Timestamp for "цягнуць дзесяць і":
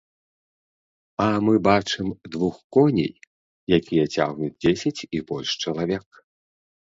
4.17-5.23